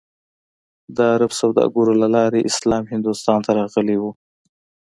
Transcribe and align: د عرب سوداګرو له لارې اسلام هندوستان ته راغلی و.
د 0.95 0.97
عرب 1.13 1.31
سوداګرو 1.41 1.93
له 2.01 2.07
لارې 2.15 2.39
اسلام 2.49 2.83
هندوستان 2.93 3.39
ته 3.45 3.51
راغلی 3.59 3.97
و. 3.99 4.03